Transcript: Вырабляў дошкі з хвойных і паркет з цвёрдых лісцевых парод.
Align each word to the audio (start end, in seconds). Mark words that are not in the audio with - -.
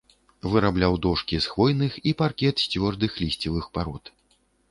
Вырабляў 0.53 0.95
дошкі 1.05 1.35
з 1.45 1.51
хвойных 1.51 1.99
і 2.11 2.15
паркет 2.23 2.55
з 2.63 2.71
цвёрдых 2.71 3.11
лісцевых 3.25 3.71
парод. 3.79 4.03